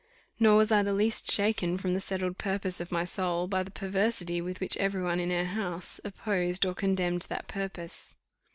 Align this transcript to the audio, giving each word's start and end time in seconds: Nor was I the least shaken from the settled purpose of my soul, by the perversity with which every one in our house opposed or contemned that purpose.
Nor 0.39 0.57
was 0.57 0.71
I 0.71 0.81
the 0.81 0.95
least 0.95 1.31
shaken 1.31 1.77
from 1.77 1.93
the 1.93 2.01
settled 2.01 2.39
purpose 2.39 2.81
of 2.81 2.91
my 2.91 3.05
soul, 3.05 3.45
by 3.47 3.61
the 3.61 3.69
perversity 3.69 4.41
with 4.41 4.59
which 4.59 4.75
every 4.77 5.03
one 5.03 5.19
in 5.19 5.31
our 5.31 5.43
house 5.45 5.99
opposed 6.03 6.65
or 6.65 6.73
contemned 6.73 7.27
that 7.29 7.47
purpose. 7.47 8.15